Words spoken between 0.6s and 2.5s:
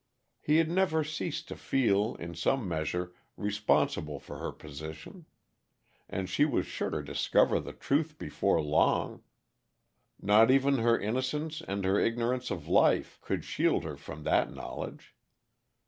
never ceased to feel, in